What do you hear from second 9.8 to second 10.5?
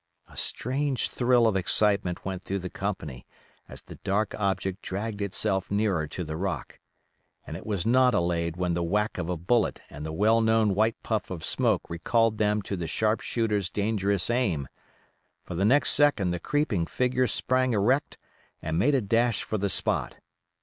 and the well